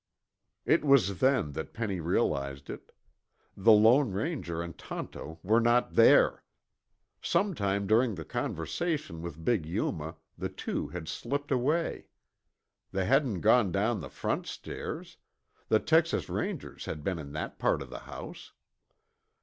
It 0.65 0.83
was 0.83 1.19
then 1.19 1.51
that 1.51 1.75
Penny 1.75 1.99
realized 1.99 2.71
it: 2.71 2.91
the 3.55 3.71
Lone 3.71 4.11
Ranger 4.13 4.63
and 4.63 4.75
Tonto 4.75 5.37
were 5.43 5.59
not 5.61 5.93
there. 5.93 6.43
Sometime 7.21 7.85
during 7.85 8.15
the 8.15 8.25
conversation 8.25 9.21
with 9.21 9.45
big 9.45 9.63
Yuma, 9.67 10.15
the 10.39 10.49
two 10.49 10.87
had 10.87 11.07
slipped 11.07 11.51
away. 11.51 12.07
They 12.91 13.05
hadn't 13.05 13.41
gone 13.41 13.71
down 13.71 14.01
the 14.01 14.09
front 14.09 14.47
stairs; 14.47 15.17
the 15.67 15.77
Texas 15.77 16.29
Rangers 16.29 16.85
had 16.85 17.03
been 17.03 17.19
in 17.19 17.33
that 17.33 17.59
part 17.59 17.83
of 17.83 17.91
the 17.91 17.99
house. 17.99 18.53